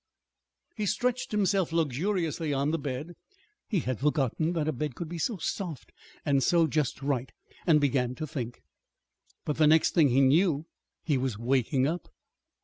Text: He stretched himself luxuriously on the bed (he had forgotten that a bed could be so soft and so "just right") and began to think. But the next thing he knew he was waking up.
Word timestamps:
He 0.75 0.87
stretched 0.87 1.31
himself 1.31 1.71
luxuriously 1.71 2.51
on 2.51 2.71
the 2.71 2.79
bed 2.79 3.13
(he 3.67 3.81
had 3.81 3.99
forgotten 3.99 4.53
that 4.53 4.67
a 4.67 4.71
bed 4.73 4.95
could 4.95 5.07
be 5.07 5.19
so 5.19 5.37
soft 5.37 5.91
and 6.25 6.41
so 6.41 6.65
"just 6.65 7.03
right") 7.03 7.31
and 7.67 7.79
began 7.79 8.15
to 8.15 8.25
think. 8.25 8.63
But 9.45 9.57
the 9.57 9.67
next 9.67 9.93
thing 9.93 10.09
he 10.09 10.21
knew 10.21 10.65
he 11.03 11.19
was 11.19 11.37
waking 11.37 11.85
up. 11.85 12.09